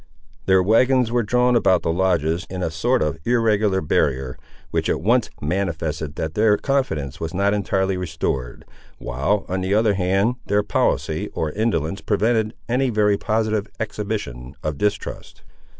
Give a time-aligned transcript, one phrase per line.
[0.47, 4.35] Their wagons were drawn about the lodges, in a sort of irregular barrier,
[4.71, 8.65] which at once manifested that their confidence was not entirely restored,
[8.97, 14.79] while, on the other hand, their policy or indolence prevented any very positive exhibition of
[14.79, 15.43] distrust.